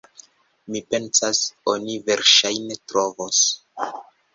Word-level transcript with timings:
Mi 0.75 0.81
pensas, 0.93 1.43
oni 1.75 2.01
verŝajne 2.11 2.83
trovos. 2.89 3.49